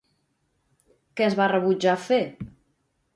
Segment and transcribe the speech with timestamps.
[1.19, 2.19] Què es va rebutjar fer?